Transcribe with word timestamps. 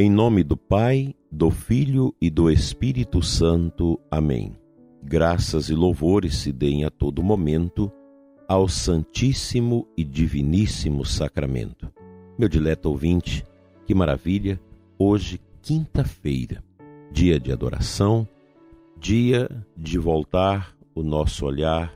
Em 0.00 0.08
nome 0.08 0.44
do 0.44 0.56
Pai, 0.56 1.12
do 1.28 1.50
Filho 1.50 2.14
e 2.22 2.30
do 2.30 2.48
Espírito 2.48 3.20
Santo. 3.20 3.98
Amém. 4.08 4.56
Graças 5.02 5.70
e 5.70 5.74
louvores 5.74 6.36
se 6.36 6.52
deem 6.52 6.84
a 6.84 6.90
todo 6.90 7.20
momento 7.20 7.90
ao 8.46 8.68
Santíssimo 8.68 9.88
e 9.96 10.04
Diviníssimo 10.04 11.04
Sacramento. 11.04 11.92
Meu 12.38 12.48
dileto 12.48 12.88
ouvinte, 12.88 13.44
que 13.88 13.92
maravilha! 13.92 14.60
Hoje, 14.96 15.40
quinta-feira, 15.60 16.62
dia 17.10 17.40
de 17.40 17.50
adoração, 17.50 18.24
dia 18.96 19.50
de 19.76 19.98
voltar 19.98 20.76
o 20.94 21.02
nosso 21.02 21.44
olhar 21.44 21.92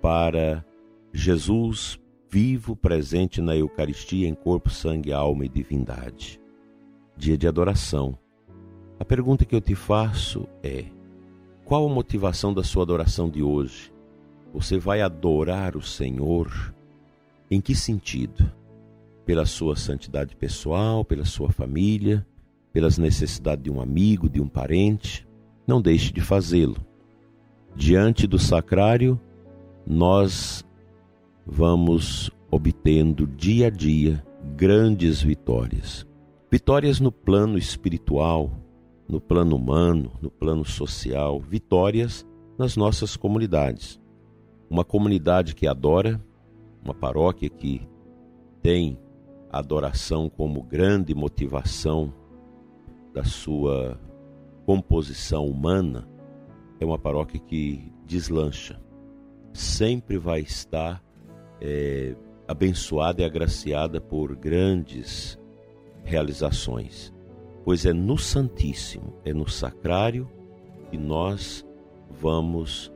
para 0.00 0.64
Jesus 1.12 2.00
vivo, 2.30 2.74
presente 2.74 3.42
na 3.42 3.54
Eucaristia 3.54 4.26
em 4.26 4.34
corpo, 4.34 4.70
sangue, 4.70 5.12
alma 5.12 5.44
e 5.44 5.48
divindade 5.50 6.40
dia 7.18 7.36
de 7.36 7.48
adoração. 7.48 8.16
A 8.98 9.04
pergunta 9.04 9.44
que 9.44 9.54
eu 9.54 9.60
te 9.60 9.74
faço 9.74 10.48
é: 10.62 10.84
qual 11.64 11.84
a 11.84 11.92
motivação 11.92 12.54
da 12.54 12.62
sua 12.62 12.84
adoração 12.84 13.28
de 13.28 13.42
hoje? 13.42 13.92
Você 14.54 14.78
vai 14.78 15.02
adorar 15.02 15.76
o 15.76 15.82
Senhor 15.82 16.74
em 17.50 17.60
que 17.60 17.74
sentido? 17.74 18.50
Pela 19.26 19.44
sua 19.44 19.76
santidade 19.76 20.34
pessoal, 20.34 21.04
pela 21.04 21.26
sua 21.26 21.50
família, 21.50 22.26
pelas 22.72 22.96
necessidades 22.96 23.64
de 23.64 23.70
um 23.70 23.80
amigo, 23.80 24.28
de 24.28 24.40
um 24.40 24.48
parente? 24.48 25.28
Não 25.66 25.82
deixe 25.82 26.10
de 26.12 26.22
fazê-lo. 26.22 26.76
Diante 27.76 28.26
do 28.26 28.38
sacrário, 28.38 29.20
nós 29.86 30.64
vamos 31.46 32.30
obtendo 32.50 33.26
dia 33.26 33.66
a 33.66 33.70
dia 33.70 34.24
grandes 34.56 35.20
vitórias. 35.20 36.07
Vitórias 36.50 36.98
no 36.98 37.12
plano 37.12 37.58
espiritual, 37.58 38.50
no 39.06 39.20
plano 39.20 39.54
humano, 39.54 40.12
no 40.22 40.30
plano 40.30 40.64
social, 40.64 41.38
vitórias 41.38 42.26
nas 42.58 42.74
nossas 42.74 43.18
comunidades. 43.18 44.00
Uma 44.70 44.82
comunidade 44.82 45.54
que 45.54 45.66
adora, 45.66 46.18
uma 46.82 46.94
paróquia 46.94 47.50
que 47.50 47.86
tem 48.62 48.98
a 49.52 49.58
adoração 49.58 50.30
como 50.30 50.62
grande 50.62 51.14
motivação 51.14 52.14
da 53.12 53.24
sua 53.24 54.00
composição 54.64 55.46
humana, 55.46 56.08
é 56.80 56.84
uma 56.86 56.98
paróquia 56.98 57.38
que 57.38 57.92
deslancha. 58.06 58.80
Sempre 59.52 60.16
vai 60.16 60.40
estar 60.40 61.04
é, 61.60 62.16
abençoada 62.46 63.20
e 63.20 63.24
agraciada 63.26 64.00
por 64.00 64.34
grandes 64.34 65.37
realizações, 66.08 67.12
pois 67.64 67.84
é 67.84 67.92
no 67.92 68.16
Santíssimo, 68.16 69.14
é 69.24 69.32
no 69.34 69.48
Sacrário 69.48 70.28
que 70.90 70.96
nós 70.96 71.64
vamos 72.10 72.90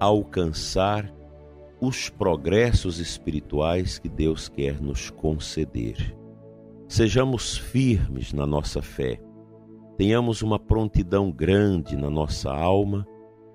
alcançar 0.00 1.12
os 1.80 2.08
progressos 2.08 2.98
espirituais 2.98 3.98
que 3.98 4.08
Deus 4.08 4.48
quer 4.48 4.80
nos 4.80 5.10
conceder. 5.10 6.16
Sejamos 6.88 7.58
firmes 7.58 8.32
na 8.32 8.46
nossa 8.46 8.80
fé, 8.80 9.20
tenhamos 9.98 10.40
uma 10.40 10.58
prontidão 10.58 11.30
grande 11.30 11.96
na 11.96 12.08
nossa 12.08 12.50
alma 12.50 13.06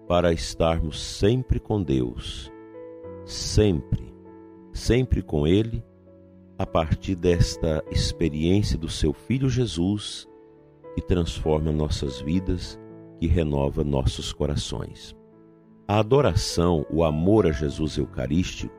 para 0.08 0.32
estarmos 0.32 1.00
sempre 1.02 1.60
com 1.60 1.82
Deus, 1.82 2.52
sempre, 3.26 4.14
sempre 4.72 5.24
com 5.24 5.48
Ele 5.48 5.84
a 6.60 6.66
partir 6.66 7.16
desta 7.16 7.82
experiência 7.90 8.78
do 8.78 8.90
seu 8.90 9.14
Filho 9.14 9.50
Jesus, 9.50 10.28
que 10.94 11.02
transforma 11.02 11.72
nossas 11.72 12.20
vidas, 12.20 12.78
que 13.18 13.28
renova 13.28 13.82
nossos 13.82 14.34
corações. 14.34 15.16
A 15.88 16.00
adoração, 16.00 16.86
o 16.92 17.06
amor 17.06 17.48
a 17.48 17.54
Jesus 17.54 17.98
Eucarístico, 17.98 18.76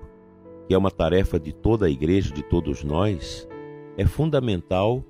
que 0.69 0.75
é 0.75 0.79
uma 0.79 0.91
tarefa 0.91 1.41
de 1.41 1.55
toda 1.55 1.87
a 1.87 1.91
igreja, 1.91 2.35
de 2.35 2.43
todos 2.43 2.85
nós, 2.85 3.49
é 3.97 4.05
fundamental 4.05 5.03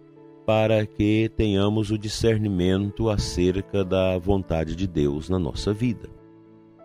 para 0.47 0.87
que 0.87 1.29
tenhamos 1.37 1.91
o 1.91 1.99
discernimento 1.99 3.11
acerca 3.11 3.85
da 3.85 4.17
vontade 4.17 4.77
de 4.77 4.87
Deus 4.87 5.29
na 5.29 5.41
nossa 5.41 5.73
vida. 5.73 6.09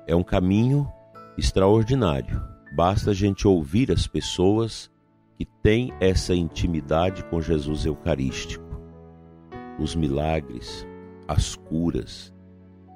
É 0.08 0.16
um 0.16 0.24
caminho 0.24 0.92
extraordinário. 1.38 2.42
Basta 2.76 3.12
a 3.12 3.14
gente 3.14 3.48
ouvir 3.48 3.92
as 3.92 4.08
pessoas 4.08 4.90
que 5.38 5.46
tem 5.46 5.94
essa 6.00 6.34
intimidade 6.34 7.24
com 7.26 7.42
Jesus 7.42 7.86
Eucarístico. 7.86 8.64
Os 9.80 9.96
milagres, 9.96 10.88
as 11.28 11.56
curas, 11.56 12.34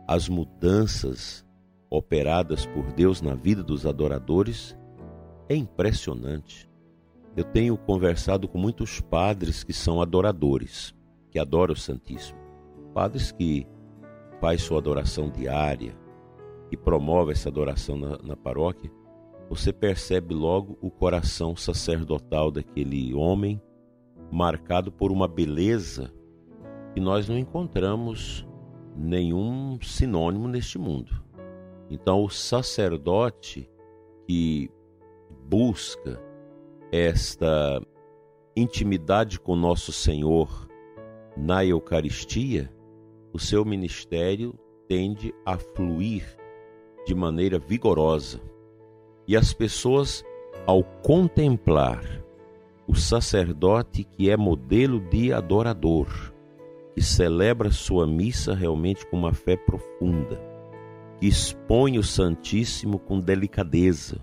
as 0.08 0.30
mudanças 0.30 1.46
operadas 1.90 2.66
por 2.66 2.92
Deus 2.94 3.22
na 3.22 3.36
vida 3.36 3.64
dos 3.64 3.86
adoradores 3.86 4.78
é 5.50 5.56
impressionante. 5.56 6.70
Eu 7.36 7.44
tenho 7.44 7.78
conversado 7.78 8.48
com 8.48 8.58
muitos 8.58 9.02
padres 9.02 9.64
que 9.64 9.74
são 9.74 10.02
adoradores, 10.02 10.96
que 11.32 11.40
adoram 11.40 11.74
o 11.74 11.78
Santíssimo. 11.78 12.40
Padres 12.94 13.32
que 13.32 13.68
faz 14.40 14.62
sua 14.62 14.78
adoração 14.80 15.30
diária, 15.30 15.96
que 16.70 16.78
promove 16.78 17.32
essa 17.32 17.50
adoração 17.50 17.98
na, 17.98 18.18
na 18.20 18.36
paróquia, 18.36 18.92
você 19.50 19.74
percebe 19.74 20.34
logo 20.34 20.78
o 20.80 20.92
coração 20.92 21.56
sacerdotal 21.56 22.52
daquele 22.52 23.16
homem, 23.16 23.60
marcado 24.32 24.92
por 24.92 25.12
uma 25.12 25.28
beleza 25.28 26.14
que 26.94 27.00
nós 27.00 27.28
não 27.28 27.38
encontramos 27.38 28.48
nenhum 28.96 29.80
sinônimo 29.82 30.48
neste 30.48 30.78
mundo. 30.78 31.24
Então, 31.90 32.24
o 32.24 32.30
sacerdote 32.30 33.68
que 34.28 34.70
busca 35.48 36.22
esta 36.92 37.82
intimidade 38.56 39.40
com 39.40 39.56
nosso 39.56 39.92
Senhor 39.92 40.68
na 41.36 41.66
Eucaristia, 41.66 42.72
o 43.34 43.40
seu 43.40 43.66
ministério 43.66 44.54
tende 44.88 45.34
a 45.44 45.58
fluir 45.58 46.24
de 47.06 47.16
maneira 47.16 47.58
vigorosa. 47.58 48.40
E 49.30 49.38
as 49.38 49.54
pessoas, 49.54 50.26
ao 50.66 50.84
contemplar 50.84 52.04
o 52.88 52.96
sacerdote 52.96 54.04
que 54.04 54.28
é 54.28 54.36
modelo 54.36 55.00
de 55.00 55.32
adorador, 55.32 56.08
que 56.96 57.02
celebra 57.04 57.70
sua 57.70 58.08
missa 58.08 58.56
realmente 58.56 59.06
com 59.06 59.18
uma 59.18 59.32
fé 59.32 59.56
profunda, 59.56 60.42
que 61.20 61.28
expõe 61.28 62.00
o 62.00 62.04
Santíssimo 62.04 62.98
com 62.98 63.20
delicadeza, 63.20 64.18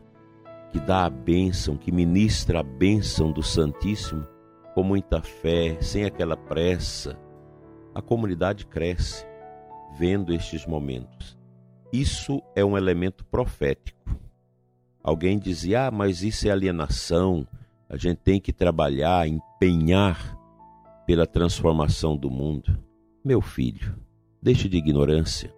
que 0.72 0.80
dá 0.80 1.04
a 1.04 1.10
bênção, 1.10 1.76
que 1.76 1.92
ministra 1.92 2.58
a 2.58 2.64
bênção 2.64 3.30
do 3.30 3.44
Santíssimo 3.44 4.26
com 4.74 4.82
muita 4.82 5.22
fé, 5.22 5.80
sem 5.80 6.04
aquela 6.04 6.36
pressa, 6.36 7.16
a 7.94 8.02
comunidade 8.02 8.66
cresce 8.66 9.24
vendo 9.96 10.34
estes 10.34 10.66
momentos. 10.66 11.38
Isso 11.92 12.42
é 12.56 12.64
um 12.64 12.76
elemento 12.76 13.24
profético. 13.24 14.25
Alguém 15.06 15.38
dizia: 15.38 15.86
ah, 15.86 15.90
mas 15.92 16.24
isso 16.24 16.48
é 16.48 16.50
alienação, 16.50 17.46
a 17.88 17.96
gente 17.96 18.18
tem 18.18 18.40
que 18.40 18.52
trabalhar, 18.52 19.28
empenhar 19.28 20.36
pela 21.06 21.24
transformação 21.24 22.16
do 22.16 22.28
mundo. 22.28 22.76
Meu 23.24 23.40
filho, 23.40 23.96
deixe 24.42 24.68
de 24.68 24.76
ignorância. 24.76 25.54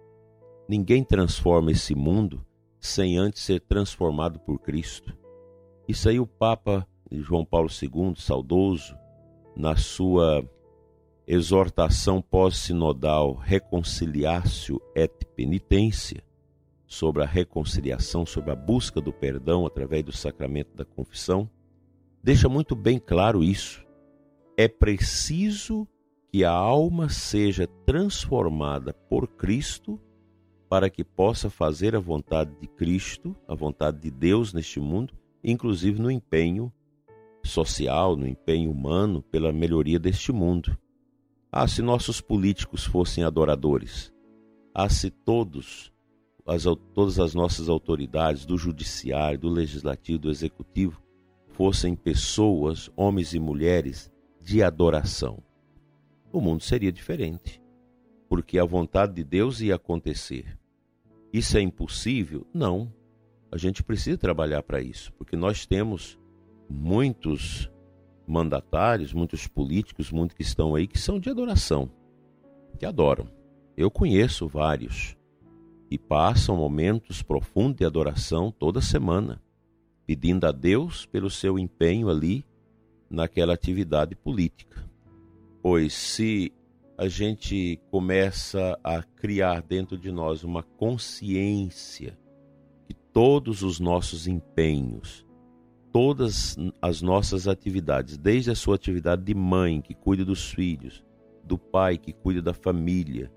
Ninguém 0.67 1.03
transforma 1.03 1.71
esse 1.71 1.95
mundo 1.95 2.45
sem 2.79 3.17
antes 3.17 3.41
ser 3.41 3.59
transformado 3.61 4.39
por 4.39 4.59
Cristo. 4.59 5.17
Isso 5.87 6.07
aí 6.07 6.19
o 6.19 6.27
Papa 6.27 6.87
João 7.11 7.43
Paulo 7.43 7.69
II, 7.69 8.13
saudoso, 8.17 8.95
na 9.57 9.75
sua 9.75 10.47
exortação 11.25 12.21
pós-sinodal 12.21 13.33
Reconciliatio 13.33 14.79
et 14.95 15.25
Penitência, 15.35 16.23
sobre 16.89 17.21
a 17.21 17.25
reconciliação, 17.27 18.25
sobre 18.25 18.49
a 18.51 18.55
busca 18.55 18.99
do 18.99 19.13
perdão 19.13 19.63
através 19.63 20.03
do 20.03 20.11
sacramento 20.11 20.75
da 20.75 20.83
confissão, 20.83 21.47
deixa 22.21 22.49
muito 22.49 22.75
bem 22.75 22.97
claro 22.97 23.43
isso. 23.43 23.85
É 24.57 24.67
preciso 24.67 25.87
que 26.31 26.43
a 26.43 26.51
alma 26.51 27.07
seja 27.07 27.67
transformada 27.85 28.91
por 28.91 29.27
Cristo 29.27 30.01
para 30.67 30.89
que 30.89 31.03
possa 31.03 31.47
fazer 31.47 31.95
a 31.95 31.99
vontade 31.99 32.51
de 32.59 32.67
Cristo, 32.67 33.35
a 33.47 33.53
vontade 33.53 33.99
de 33.99 34.09
Deus 34.09 34.51
neste 34.51 34.79
mundo, 34.79 35.13
inclusive 35.43 36.01
no 36.01 36.09
empenho 36.09 36.73
social, 37.43 38.15
no 38.15 38.27
empenho 38.27 38.71
humano 38.71 39.21
pela 39.21 39.51
melhoria 39.51 39.99
deste 39.99 40.31
mundo. 40.31 40.75
Ah, 41.51 41.67
se 41.67 41.83
nossos 41.83 42.19
políticos 42.19 42.83
fossem 42.83 43.23
adoradores, 43.23 44.11
ah, 44.73 44.89
se 44.89 45.11
todos 45.11 45.91
as, 46.49 46.63
todas 46.93 47.19
as 47.19 47.35
nossas 47.35 47.69
autoridades, 47.69 48.45
do 48.45 48.57
judiciário, 48.57 49.39
do 49.39 49.49
legislativo, 49.49 50.17
do 50.17 50.31
executivo, 50.31 51.01
fossem 51.49 51.95
pessoas, 51.95 52.89
homens 52.95 53.33
e 53.33 53.39
mulheres, 53.39 54.11
de 54.41 54.63
adoração. 54.63 55.43
o 56.31 56.41
mundo 56.41 56.63
seria 56.63 56.91
diferente, 56.91 57.61
porque 58.27 58.57
a 58.57 58.65
vontade 58.65 59.13
de 59.13 59.23
Deus 59.23 59.61
ia 59.61 59.75
acontecer. 59.75 60.57
Isso 61.31 61.57
é 61.57 61.61
impossível? 61.61 62.47
Não. 62.53 62.91
A 63.51 63.57
gente 63.57 63.83
precisa 63.83 64.17
trabalhar 64.17 64.63
para 64.63 64.81
isso, 64.81 65.11
porque 65.13 65.35
nós 65.35 65.65
temos 65.65 66.19
muitos 66.69 67.69
mandatários, 68.27 69.11
muitos 69.11 69.47
políticos, 69.47 70.11
muitos 70.11 70.35
que 70.35 70.43
estão 70.43 70.75
aí 70.75 70.87
que 70.87 70.99
são 70.99 71.19
de 71.19 71.29
adoração, 71.29 71.91
que 72.77 72.85
adoram. 72.85 73.27
Eu 73.75 73.89
conheço 73.89 74.47
vários 74.47 75.18
e 75.89 75.97
passam 75.97 76.55
momentos 76.55 77.21
profundos 77.21 77.77
de 77.77 77.85
adoração 77.85 78.51
toda 78.51 78.81
semana, 78.81 79.41
pedindo 80.05 80.45
a 80.45 80.51
Deus 80.51 81.05
pelo 81.05 81.29
seu 81.29 81.57
empenho 81.57 82.09
ali 82.09 82.45
naquela 83.09 83.53
atividade 83.53 84.15
política. 84.15 84.87
Pois 85.61 85.93
se 85.93 86.53
a 86.97 87.07
gente 87.07 87.79
começa 87.89 88.77
a 88.83 89.01
criar 89.01 89.61
dentro 89.61 89.97
de 89.97 90.11
nós 90.11 90.43
uma 90.43 90.61
consciência 90.61 92.17
que 92.85 92.93
todos 92.93 93.63
os 93.63 93.79
nossos 93.79 94.27
empenhos, 94.27 95.25
todas 95.91 96.55
as 96.81 97.01
nossas 97.01 97.47
atividades, 97.47 98.17
desde 98.17 98.51
a 98.51 98.55
sua 98.55 98.75
atividade 98.75 99.23
de 99.23 99.33
mãe 99.33 99.81
que 99.81 99.93
cuida 99.93 100.23
dos 100.23 100.51
filhos, 100.51 101.03
do 101.43 101.57
pai 101.57 101.97
que 101.97 102.13
cuida 102.13 102.41
da 102.41 102.53
família, 102.53 103.31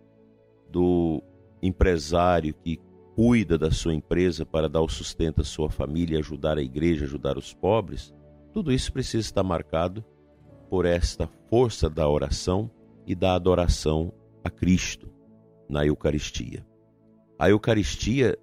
do 0.71 1.23
empresário 1.63 2.55
que 2.55 2.81
cuida 3.15 3.57
da 3.57 3.71
sua 3.71 3.95
empresa 3.95 4.45
para 4.45 4.69
dar 4.69 4.81
o 4.81 4.89
sustento 4.89 5.41
à 5.41 5.45
sua 5.45 5.71
família, 5.71 6.19
ajudar 6.19 6.59
a 6.59 6.63
igreja, 6.63 7.05
ajudar 7.05 7.39
os 7.39 7.53
pobres, 7.55 8.13
tudo 8.53 8.73
isso 8.73 8.93
precisa 8.93 9.21
estar 9.21 9.43
marcado 9.43 10.05
por 10.69 10.87
esta 10.87 11.29
força 11.49 11.89
da 11.89 12.09
oração 12.09 12.71
e 13.07 13.15
da 13.15 13.35
adoração 13.35 14.13
a 14.43 14.51
Cristo 14.51 15.11
na 15.69 15.87
Eucaristia. 15.87 16.67
A 17.39 17.49
Eucaristia, 17.51 18.39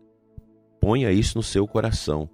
ponha 0.79 1.11
isso 1.11 1.37
no 1.37 1.43
seu 1.43 1.67
coração, 1.67 2.29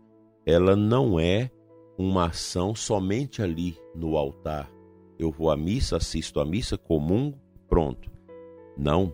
ela 0.46 0.76
não 0.76 1.20
é 1.20 1.50
uma 1.98 2.28
ação 2.28 2.76
somente 2.76 3.42
ali 3.42 3.78
no 3.96 4.18
altar. 4.18 4.70
Eu 5.18 5.32
vou 5.32 5.50
à 5.50 5.56
missa, 5.56 5.98
assisto 5.98 6.40
à 6.40 6.46
missa, 6.46 6.78
comungo, 6.78 7.40
pronto. 7.68 8.12
Não. 8.78 9.14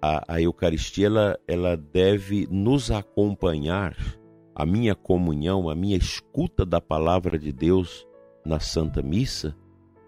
A, 0.00 0.34
a 0.34 0.40
Eucaristia 0.40 1.06
ela, 1.06 1.38
ela 1.46 1.76
deve 1.76 2.46
nos 2.50 2.90
acompanhar, 2.90 3.96
a 4.54 4.64
minha 4.64 4.94
comunhão, 4.94 5.68
a 5.68 5.74
minha 5.74 5.96
escuta 5.96 6.64
da 6.64 6.80
palavra 6.80 7.38
de 7.38 7.52
Deus 7.52 8.06
na 8.44 8.58
Santa 8.60 9.02
Missa, 9.02 9.56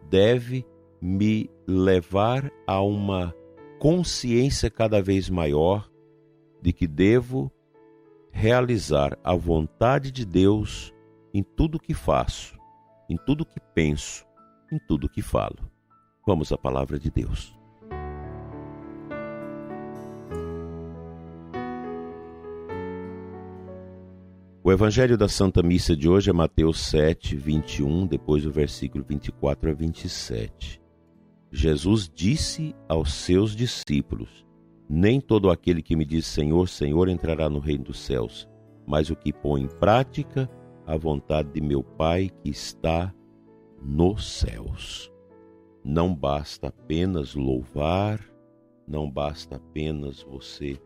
deve 0.09 0.65
me 1.01 1.51
levar 1.67 2.51
a 2.67 2.81
uma 2.81 3.35
consciência 3.79 4.71
cada 4.71 5.03
vez 5.03 5.29
maior 5.29 5.89
de 6.61 6.73
que 6.73 6.87
devo 6.87 7.53
realizar 8.31 9.19
a 9.23 9.35
vontade 9.35 10.11
de 10.11 10.25
Deus 10.25 10.93
em 11.33 11.43
tudo 11.43 11.79
que 11.79 11.95
faço, 11.95 12.57
em 13.09 13.17
tudo 13.17 13.45
que 13.45 13.61
penso, 13.75 14.25
em 14.73 14.79
tudo 14.79 15.09
que 15.09 15.23
falo. 15.23 15.71
Vamos 16.27 16.53
à 16.53 16.59
palavra 16.59 16.99
de 16.99 17.11
Deus. 17.11 17.58
O 24.69 24.73
Evangelho 24.73 25.17
da 25.17 25.29
Santa 25.29 25.63
Missa 25.63 25.97
de 25.97 26.11
hoje 26.11 26.29
é 26.29 26.33
Mateus 26.35 26.81
7, 26.81 27.35
21, 27.35 28.07
depois 28.07 28.43
do 28.43 28.53
versículo 28.53 29.03
24 29.03 29.71
a 29.71 29.73
27. 29.73 30.79
Jesus 31.51 32.07
disse 32.15 32.77
aos 32.87 33.15
seus 33.15 33.57
discípulos: 33.57 34.45
Nem 34.87 35.23
todo 35.23 35.49
aquele 35.49 35.81
que 35.81 35.97
me 35.97 36.05
diz 36.05 36.27
Senhor, 36.27 36.69
Senhor 36.69 37.09
entrará 37.09 37.49
no 37.49 37.61
reino 37.61 37.85
dos 37.85 37.99
céus, 37.99 38.47
mas 38.87 39.09
o 39.09 39.17
que 39.17 39.33
põe 39.33 39.63
em 39.63 39.69
prática 39.69 40.47
a 40.87 40.99
vontade 40.99 41.51
de 41.51 41.63
meu 41.63 41.83
Pai 41.83 42.31
que 42.45 42.51
está 42.51 43.11
nos 43.83 44.39
céus. 44.39 45.11
Não 45.83 46.15
basta 46.15 46.69
apenas 46.69 47.35
louvar, 47.35 48.21
não 48.87 49.11
basta 49.11 49.57
apenas 49.57 50.23
você 50.23 50.79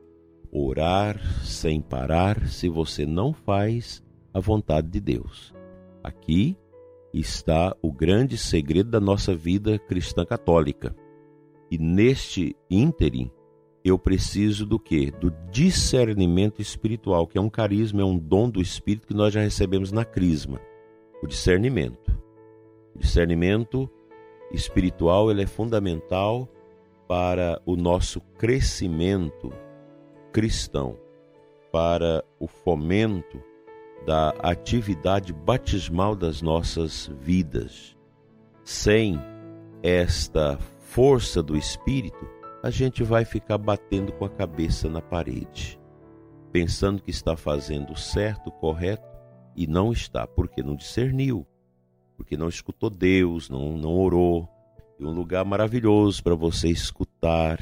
orar 0.52 1.18
sem 1.42 1.80
parar 1.80 2.46
se 2.46 2.68
você 2.68 3.06
não 3.06 3.32
faz 3.32 4.04
a 4.34 4.38
vontade 4.38 4.88
de 4.88 5.00
Deus. 5.00 5.54
Aqui 6.04 6.54
está 7.12 7.74
o 7.80 7.90
grande 7.90 8.36
segredo 8.36 8.90
da 8.90 9.00
nossa 9.00 9.34
vida 9.34 9.78
cristã 9.78 10.26
católica. 10.26 10.94
E 11.70 11.78
neste 11.78 12.54
ínterim, 12.70 13.30
eu 13.82 13.98
preciso 13.98 14.66
do 14.66 14.78
que? 14.78 15.10
Do 15.10 15.32
discernimento 15.50 16.60
espiritual, 16.60 17.26
que 17.26 17.38
é 17.38 17.40
um 17.40 17.48
carisma, 17.48 18.02
é 18.02 18.04
um 18.04 18.18
dom 18.18 18.50
do 18.50 18.60
Espírito 18.60 19.06
que 19.06 19.14
nós 19.14 19.32
já 19.32 19.40
recebemos 19.40 19.90
na 19.90 20.04
crisma. 20.04 20.60
O 21.22 21.26
discernimento. 21.26 22.16
O 22.94 22.98
discernimento 22.98 23.90
espiritual 24.52 25.30
ele 25.30 25.42
é 25.42 25.46
fundamental 25.46 26.46
para 27.08 27.60
o 27.64 27.74
nosso 27.74 28.20
crescimento 28.38 29.50
cristão, 30.32 30.98
para 31.70 32.24
o 32.40 32.46
fomento 32.46 33.40
da 34.06 34.30
atividade 34.42 35.32
batismal 35.32 36.16
das 36.16 36.42
nossas 36.42 37.10
vidas. 37.20 37.96
Sem 38.64 39.20
esta 39.82 40.58
força 40.80 41.42
do 41.42 41.56
Espírito, 41.56 42.28
a 42.62 42.70
gente 42.70 43.02
vai 43.02 43.24
ficar 43.24 43.58
batendo 43.58 44.12
com 44.12 44.24
a 44.24 44.30
cabeça 44.30 44.88
na 44.88 45.00
parede, 45.00 45.78
pensando 46.50 47.02
que 47.02 47.10
está 47.10 47.36
fazendo 47.36 47.96
certo, 47.96 48.50
correto, 48.50 49.10
e 49.54 49.66
não 49.66 49.92
está, 49.92 50.26
porque 50.26 50.62
não 50.62 50.74
discerniu, 50.74 51.46
porque 52.16 52.36
não 52.36 52.48
escutou 52.48 52.88
Deus, 52.88 53.50
não, 53.50 53.76
não 53.76 53.94
orou. 53.98 54.48
E 54.98 55.04
um 55.04 55.12
lugar 55.12 55.44
maravilhoso 55.44 56.22
para 56.22 56.34
você 56.34 56.68
escutar 56.68 57.58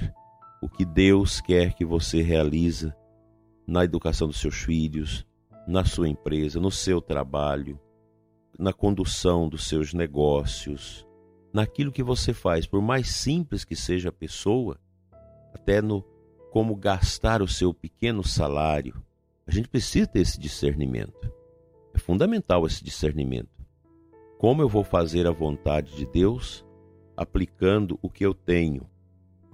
o 0.60 0.68
que 0.68 0.84
Deus 0.84 1.40
quer 1.40 1.72
que 1.72 1.84
você 1.84 2.20
realize 2.20 2.92
na 3.66 3.84
educação 3.84 4.28
dos 4.28 4.40
seus 4.40 4.56
filhos, 4.56 5.26
na 5.66 5.84
sua 5.84 6.08
empresa, 6.08 6.60
no 6.60 6.70
seu 6.70 7.00
trabalho, 7.00 7.80
na 8.58 8.72
condução 8.72 9.48
dos 9.48 9.66
seus 9.66 9.94
negócios, 9.94 11.06
naquilo 11.52 11.92
que 11.92 12.02
você 12.02 12.34
faz, 12.34 12.66
por 12.66 12.82
mais 12.82 13.08
simples 13.08 13.64
que 13.64 13.74
seja 13.74 14.10
a 14.10 14.12
pessoa, 14.12 14.78
até 15.54 15.80
no 15.80 16.04
como 16.50 16.74
gastar 16.74 17.40
o 17.40 17.48
seu 17.48 17.72
pequeno 17.72 18.22
salário. 18.22 19.02
A 19.46 19.50
gente 19.50 19.68
precisa 19.68 20.06
ter 20.06 20.20
esse 20.20 20.38
discernimento. 20.38 21.32
É 21.94 21.98
fundamental 21.98 22.66
esse 22.66 22.84
discernimento. 22.84 23.48
Como 24.38 24.60
eu 24.62 24.68
vou 24.68 24.84
fazer 24.84 25.26
a 25.26 25.32
vontade 25.32 25.94
de 25.96 26.06
Deus 26.06 26.64
aplicando 27.16 27.98
o 28.02 28.10
que 28.10 28.24
eu 28.24 28.34
tenho? 28.34 28.88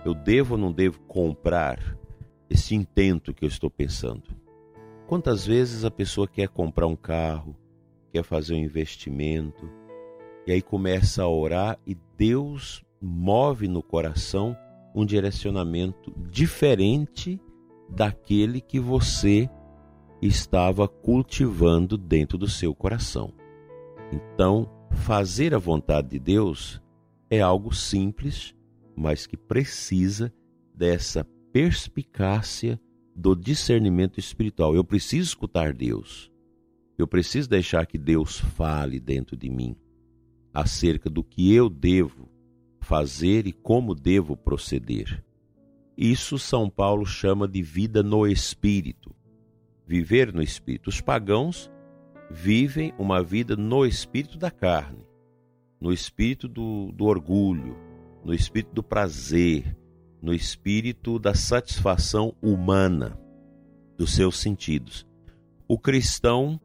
Eu 0.06 0.14
devo 0.14 0.54
ou 0.54 0.60
não 0.60 0.70
devo 0.70 1.00
comprar 1.00 1.98
esse 2.48 2.76
intento 2.76 3.34
que 3.34 3.44
eu 3.44 3.48
estou 3.48 3.68
pensando? 3.68 4.22
Quantas 5.08 5.44
vezes 5.44 5.84
a 5.84 5.90
pessoa 5.90 6.28
quer 6.28 6.48
comprar 6.48 6.86
um 6.86 6.94
carro, 6.94 7.56
quer 8.12 8.22
fazer 8.22 8.54
um 8.54 8.58
investimento, 8.58 9.68
e 10.46 10.52
aí 10.52 10.62
começa 10.62 11.24
a 11.24 11.28
orar 11.28 11.76
e 11.84 11.96
Deus 12.16 12.84
move 13.02 13.66
no 13.66 13.82
coração 13.82 14.56
um 14.94 15.04
direcionamento 15.04 16.14
diferente 16.30 17.40
daquele 17.88 18.60
que 18.60 18.78
você 18.78 19.50
estava 20.22 20.86
cultivando 20.86 21.98
dentro 21.98 22.38
do 22.38 22.46
seu 22.46 22.72
coração. 22.72 23.32
Então, 24.12 24.70
fazer 24.92 25.52
a 25.52 25.58
vontade 25.58 26.10
de 26.10 26.20
Deus 26.20 26.80
é 27.28 27.40
algo 27.40 27.74
simples, 27.74 28.55
mas 28.96 29.26
que 29.26 29.36
precisa 29.36 30.32
dessa 30.74 31.24
perspicácia 31.52 32.80
do 33.14 33.34
discernimento 33.34 34.18
espiritual. 34.18 34.74
Eu 34.74 34.84
preciso 34.84 35.28
escutar 35.28 35.72
Deus. 35.72 36.30
Eu 36.98 37.06
preciso 37.06 37.48
deixar 37.48 37.86
que 37.86 37.98
Deus 37.98 38.38
fale 38.38 38.98
dentro 38.98 39.36
de 39.36 39.50
mim 39.50 39.76
acerca 40.52 41.10
do 41.10 41.22
que 41.22 41.52
eu 41.52 41.68
devo 41.68 42.30
fazer 42.80 43.46
e 43.46 43.52
como 43.52 43.94
devo 43.94 44.36
proceder. 44.36 45.22
Isso 45.96 46.38
São 46.38 46.70
Paulo 46.70 47.04
chama 47.04 47.46
de 47.46 47.62
vida 47.62 48.02
no 48.02 48.26
espírito. 48.26 49.14
Viver 49.86 50.32
no 50.32 50.42
espírito. 50.42 50.88
Os 50.88 51.00
pagãos 51.00 51.70
vivem 52.30 52.92
uma 52.98 53.22
vida 53.22 53.56
no 53.56 53.84
espírito 53.84 54.38
da 54.38 54.50
carne, 54.50 55.04
no 55.80 55.92
espírito 55.92 56.48
do, 56.48 56.90
do 56.92 57.04
orgulho, 57.04 57.76
no 58.26 58.34
espírito 58.34 58.74
do 58.74 58.82
prazer, 58.82 59.76
no 60.20 60.34
espírito 60.34 61.16
da 61.16 61.32
satisfação 61.32 62.34
humana 62.42 63.16
dos 63.96 64.16
seus 64.16 64.38
sentidos. 64.38 65.06
O 65.68 65.78
cristão 65.78 66.60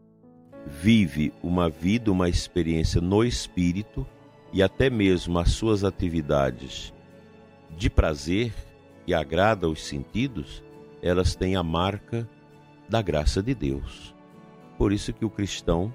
vive 0.65 1.32
uma 1.44 1.70
vida, 1.70 2.12
uma 2.12 2.27
experiência 2.27 3.00
no 3.00 3.24
espírito 3.24 4.08
e 4.51 4.63
até 4.63 4.89
mesmo 4.89 5.38
as 5.38 5.51
suas 5.51 5.84
atividades 5.84 6.91
de 7.77 7.91
prazer 7.91 8.51
que 9.06 9.13
agrada 9.13 9.68
aos 9.68 9.84
sentidos, 9.86 10.63
elas 11.00 11.36
têm 11.36 11.56
a 11.56 11.62
marca 11.62 12.27
da 12.89 13.03
graça 13.03 13.41
de 13.41 13.53
Deus. 13.53 14.15
Por 14.80 14.91
isso 14.91 15.13
que 15.13 15.24
o 15.24 15.30
cristão 15.30 15.94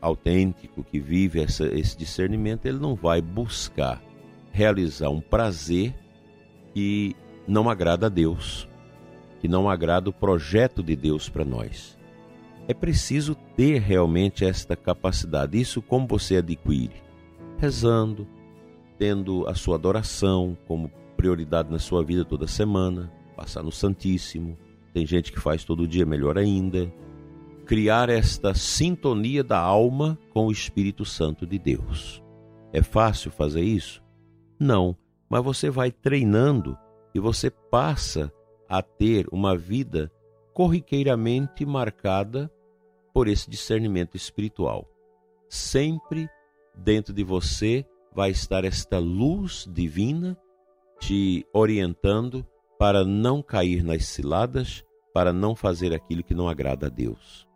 autêntico 0.00 0.84
que 0.84 1.00
vive 1.00 1.40
essa, 1.40 1.66
esse 1.76 1.98
discernimento, 1.98 2.66
ele 2.66 2.78
não 2.78 2.94
vai 2.94 3.20
buscar 3.20 4.00
realizar 4.56 5.10
um 5.10 5.20
prazer 5.20 5.94
que 6.72 7.14
não 7.46 7.68
agrada 7.68 8.06
a 8.06 8.08
Deus, 8.08 8.66
que 9.38 9.46
não 9.46 9.68
agrada 9.68 10.08
o 10.08 10.14
projeto 10.14 10.82
de 10.82 10.96
Deus 10.96 11.28
para 11.28 11.44
nós. 11.44 11.98
É 12.66 12.72
preciso 12.72 13.34
ter 13.54 13.82
realmente 13.82 14.46
esta 14.46 14.74
capacidade. 14.74 15.60
Isso 15.60 15.82
como 15.82 16.06
você 16.06 16.38
adquire? 16.38 17.02
Rezando, 17.58 18.26
tendo 18.98 19.46
a 19.46 19.54
sua 19.54 19.74
adoração 19.76 20.56
como 20.66 20.90
prioridade 21.18 21.70
na 21.70 21.78
sua 21.78 22.02
vida 22.02 22.24
toda 22.24 22.46
semana, 22.46 23.12
passar 23.36 23.62
no 23.62 23.70
Santíssimo. 23.70 24.56
Tem 24.94 25.06
gente 25.06 25.32
que 25.32 25.38
faz 25.38 25.64
todo 25.64 25.86
dia, 25.86 26.06
melhor 26.06 26.38
ainda. 26.38 26.90
Criar 27.66 28.08
esta 28.08 28.54
sintonia 28.54 29.44
da 29.44 29.58
alma 29.58 30.18
com 30.30 30.46
o 30.46 30.52
Espírito 30.52 31.04
Santo 31.04 31.46
de 31.46 31.58
Deus. 31.58 32.22
É 32.72 32.82
fácil 32.82 33.30
fazer 33.30 33.62
isso? 33.62 34.05
Não, 34.58 34.96
mas 35.28 35.42
você 35.42 35.70
vai 35.70 35.90
treinando 35.90 36.76
e 37.14 37.20
você 37.20 37.50
passa 37.50 38.32
a 38.68 38.82
ter 38.82 39.26
uma 39.30 39.56
vida 39.56 40.10
corriqueiramente 40.52 41.64
marcada 41.64 42.50
por 43.12 43.28
esse 43.28 43.48
discernimento 43.48 44.16
espiritual. 44.16 44.88
Sempre 45.48 46.28
dentro 46.74 47.12
de 47.12 47.22
você 47.22 47.86
vai 48.14 48.30
estar 48.30 48.64
esta 48.64 48.98
luz 48.98 49.68
divina 49.70 50.36
te 50.98 51.46
orientando 51.52 52.46
para 52.78 53.04
não 53.04 53.42
cair 53.42 53.82
nas 53.82 54.06
ciladas, 54.06 54.82
para 55.12 55.32
não 55.32 55.54
fazer 55.54 55.94
aquilo 55.94 56.22
que 56.22 56.34
não 56.34 56.48
agrada 56.48 56.86
a 56.86 56.90
Deus. 56.90 57.46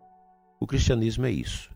O 0.61 0.67
cristianismo 0.67 1.27
é 1.27 1.31
isso. 1.31 1.71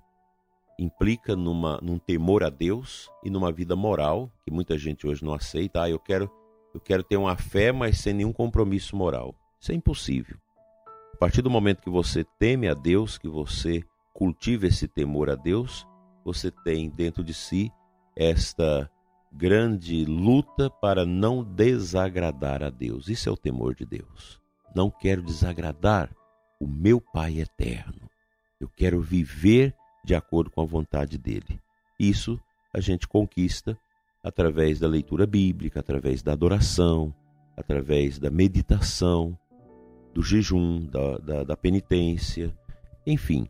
Implica 0.79 1.37
numa, 1.37 1.79
num 1.81 1.99
temor 1.99 2.43
a 2.43 2.51
Deus 2.51 3.09
e 3.23 3.31
numa 3.31 3.53
vida 3.53 3.77
moral 3.77 4.31
que 4.45 4.51
muita 4.51 4.77
gente 4.77 5.07
hoje 5.07 5.25
não 5.25 5.33
aceita. 5.33 5.83
Ah, 5.83 5.91
eu 5.91 5.99
quero, 5.99 6.31
eu 6.75 6.81
quero 6.81 7.03
ter 7.03 7.17
uma 7.17 7.37
fé, 7.37 7.73
mas 7.73 7.99
sem 7.99 8.13
nenhum 8.13 8.33
compromisso 8.33 8.97
moral. 8.97 9.35
Isso 9.61 9.73
é 9.73 9.75
impossível. 9.75 10.37
A 11.13 11.17
partir 11.17 11.43
do 11.43 11.51
momento 11.51 11.81
que 11.81 11.91
você 11.91 12.25
teme 12.39 12.69
a 12.69 12.75
Deus, 12.75 13.17
que 13.17 13.29
você 13.29 13.83
cultiva 14.13 14.67
esse 14.67 14.89
temor 14.89 15.31
a 15.31 15.37
Deus, 15.37 15.87
você 16.25 16.51
tem 16.51 16.91
dentro 16.91 17.23
de 17.23 17.33
si 17.33 17.71
esta 18.17 18.91
grande 19.33 20.05
luta 20.05 20.71
para 20.71 21.05
não 21.05 21.43
desagradar 21.43 22.63
a 22.63 22.71
Deus. 22.71 23.09
Isso 23.09 23.29
é 23.29 23.33
o 23.33 23.37
temor 23.37 23.75
de 23.75 23.85
Deus. 23.85 24.41
Não 24.75 24.91
quero 24.91 25.23
desagradar 25.23 26.11
o 26.61 26.67
meu 26.67 27.01
Pai 27.01 27.41
eterno. 27.41 28.09
Eu 28.61 28.69
quero 28.69 29.01
viver 29.01 29.75
de 30.05 30.15
acordo 30.15 30.51
com 30.51 30.61
a 30.61 30.67
vontade 30.67 31.19
dele. 31.19 31.61
Isso 31.99 32.39
a 32.73 32.81
gente 32.81 33.09
conquista 33.09 33.79
através 34.23 34.79
da 34.79 34.89
leitura 34.89 35.27
bíblica, 35.27 35.81
através 35.81 36.23
da 36.23 36.33
adoração, 36.33 37.15
através 37.57 38.19
da 38.19 38.31
meditação, 38.31 39.39
do 40.13 40.23
jejum, 40.23 40.87
da, 40.87 41.19
da, 41.19 41.45
da 41.45 41.57
penitência, 41.57 42.57
enfim. 43.07 43.49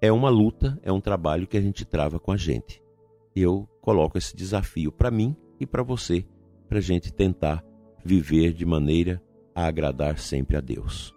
É 0.00 0.12
uma 0.12 0.28
luta, 0.28 0.78
é 0.82 0.92
um 0.92 1.00
trabalho 1.00 1.46
que 1.46 1.56
a 1.56 1.60
gente 1.60 1.84
trava 1.84 2.18
com 2.18 2.32
a 2.32 2.36
gente 2.36 2.84
eu 3.34 3.68
coloco 3.80 4.16
esse 4.16 4.36
desafio 4.36 4.92
para 4.92 5.10
mim 5.10 5.36
e 5.58 5.66
para 5.66 5.82
você, 5.82 6.24
para 6.68 6.78
a 6.78 6.80
gente 6.80 7.12
tentar 7.12 7.64
viver 8.04 8.52
de 8.52 8.64
maneira 8.64 9.20
a 9.54 9.66
agradar 9.66 10.18
sempre 10.18 10.56
a 10.56 10.60
Deus. 10.60 11.13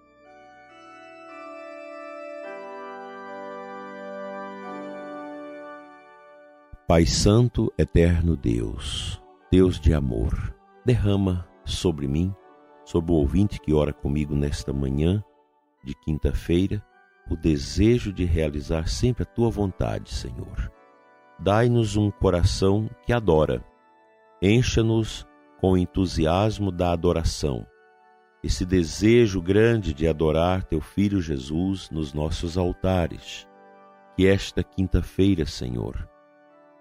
Pai 6.87 7.05
Santo, 7.05 7.71
eterno 7.77 8.37
Deus, 8.37 9.21
Deus 9.51 9.79
de 9.79 9.93
amor, 9.93 10.55
derrama 10.85 11.47
sobre 11.65 12.07
mim, 12.07 12.33
sobre 12.85 13.11
o 13.11 13.15
ouvinte 13.15 13.59
que 13.59 13.73
ora 13.73 13.91
comigo 13.91 14.33
nesta 14.33 14.71
manhã 14.71 15.23
de 15.83 15.93
quinta-feira, 15.93 16.81
o 17.29 17.35
desejo 17.35 18.13
de 18.13 18.23
realizar 18.23 18.87
sempre 18.87 19.23
a 19.23 19.25
tua 19.25 19.49
vontade, 19.49 20.13
Senhor 20.13 20.71
dai-nos 21.39 21.95
um 21.95 22.09
coração 22.09 22.89
que 23.05 23.13
adora. 23.13 23.63
Encha-nos 24.41 25.25
com 25.59 25.71
o 25.71 25.77
entusiasmo 25.77 26.71
da 26.71 26.91
adoração. 26.91 27.65
Esse 28.43 28.65
desejo 28.65 29.41
grande 29.41 29.93
de 29.93 30.07
adorar 30.07 30.63
teu 30.63 30.79
filho 30.79 31.21
Jesus 31.21 31.89
nos 31.89 32.13
nossos 32.13 32.57
altares. 32.57 33.47
Que 34.15 34.27
esta 34.27 34.63
quinta-feira, 34.63 35.45
Senhor, 35.45 36.07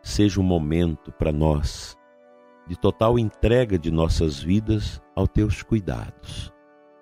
seja 0.07 0.41
um 0.41 0.45
momento 0.45 1.11
para 1.11 1.33
nós 1.33 1.99
de 2.69 2.79
total 2.79 3.19
entrega 3.19 3.77
de 3.77 3.91
nossas 3.91 4.41
vidas 4.41 5.03
aos 5.17 5.29
teus 5.29 5.65
cuidados. 5.65 6.53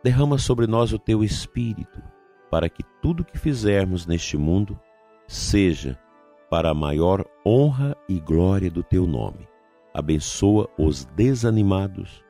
Derrama 0.02 0.38
sobre 0.38 0.66
nós 0.66 0.90
o 0.90 0.98
teu 0.98 1.22
espírito, 1.22 2.02
para 2.50 2.66
que 2.66 2.82
tudo 3.02 3.24
que 3.24 3.38
fizermos 3.38 4.06
neste 4.06 4.38
mundo 4.38 4.80
seja 5.28 5.98
para 6.50 6.70
a 6.70 6.74
maior 6.74 7.26
honra 7.46 7.94
e 8.08 8.18
glória 8.18 8.70
do 8.70 8.82
teu 8.82 9.06
nome. 9.06 9.46
Abençoa 9.92 10.66
os 10.78 11.04
desanimados, 11.04 12.24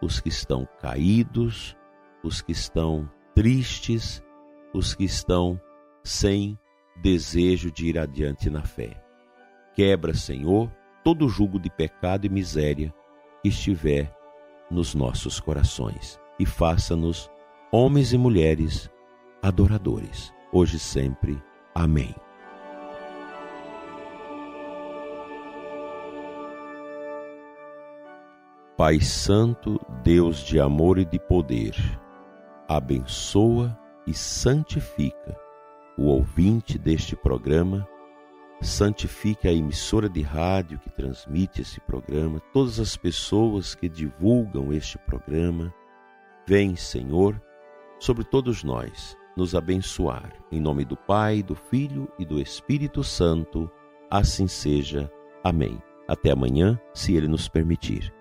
os 0.00 0.20
que 0.20 0.28
estão 0.28 0.66
caídos, 0.80 1.76
os 2.22 2.40
que 2.40 2.52
estão 2.52 3.10
tristes, 3.34 4.22
os 4.72 4.94
que 4.94 5.04
estão 5.04 5.60
sem 6.04 6.56
desejo 7.02 7.72
de 7.72 7.88
ir 7.88 7.98
adiante 7.98 8.48
na 8.48 8.62
fé. 8.62 8.99
Quebra, 9.80 10.12
Senhor, 10.12 10.70
todo 11.02 11.26
jugo 11.26 11.58
de 11.58 11.70
pecado 11.70 12.26
e 12.26 12.28
miséria 12.28 12.92
que 13.40 13.48
estiver 13.48 14.14
nos 14.70 14.94
nossos 14.94 15.40
corações 15.40 16.20
e 16.38 16.44
faça-nos 16.44 17.30
homens 17.72 18.12
e 18.12 18.18
mulheres 18.18 18.90
adoradores, 19.42 20.34
hoje 20.52 20.76
e 20.76 20.78
sempre. 20.78 21.42
Amém. 21.74 22.14
Pai 28.76 29.00
Santo, 29.00 29.80
Deus 30.02 30.40
de 30.40 30.60
amor 30.60 30.98
e 30.98 31.06
de 31.06 31.18
poder, 31.18 31.74
abençoa 32.68 33.74
e 34.06 34.12
santifica 34.12 35.34
o 35.96 36.02
ouvinte 36.02 36.76
deste 36.76 37.16
programa, 37.16 37.88
santifique 38.60 39.48
a 39.48 39.52
emissora 39.52 40.08
de 40.08 40.20
rádio 40.22 40.78
que 40.78 40.90
transmite 40.90 41.62
esse 41.62 41.80
programa, 41.80 42.40
todas 42.52 42.78
as 42.78 42.96
pessoas 42.96 43.74
que 43.74 43.88
divulgam 43.88 44.72
este 44.72 44.98
programa. 44.98 45.72
Vem, 46.46 46.76
Senhor, 46.76 47.40
sobre 47.98 48.24
todos 48.24 48.62
nós, 48.62 49.16
nos 49.36 49.54
abençoar. 49.54 50.32
Em 50.50 50.60
nome 50.60 50.84
do 50.84 50.96
Pai, 50.96 51.42
do 51.42 51.54
Filho 51.54 52.10
e 52.18 52.24
do 52.24 52.40
Espírito 52.40 53.02
Santo, 53.02 53.70
assim 54.10 54.46
seja. 54.46 55.10
Amém. 55.42 55.80
Até 56.06 56.30
amanhã, 56.30 56.78
se 56.92 57.14
Ele 57.14 57.28
nos 57.28 57.48
permitir. 57.48 58.12